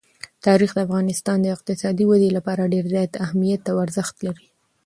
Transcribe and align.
تاریخ 0.45 0.71
د 0.75 0.79
افغانستان 0.87 1.37
د 1.41 1.47
اقتصادي 1.55 2.03
ودې 2.07 2.29
لپاره 2.37 2.69
ډېر 2.73 2.85
زیات 2.93 3.11
اهمیت 3.25 3.63
او 3.71 3.77
ارزښت 3.85 4.15
لري. 4.25 4.45